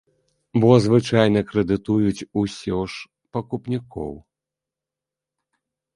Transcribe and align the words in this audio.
Бо 0.61 0.69
звычайна 0.85 1.43
крэдытуюць 1.49 2.27
усе 2.43 2.79
ж 2.95 3.37
пакупнікоў. 3.37 4.17